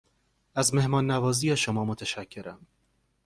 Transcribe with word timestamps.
از 0.55 0.73
مهمان 0.75 1.11
نوازی 1.11 1.55
شما 1.57 1.85
متشکرم. 1.85 2.67